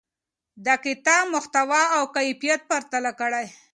د 0.65 0.67
کتاب 0.85 1.23
محتوا 1.33 1.83
او 1.95 2.03
کیفیت 2.15 2.61
پرتله 2.71 3.11
کړئ. 3.19 3.47